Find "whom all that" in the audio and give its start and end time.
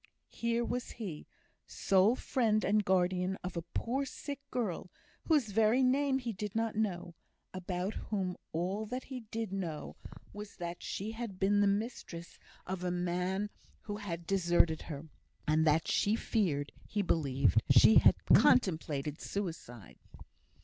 8.09-9.03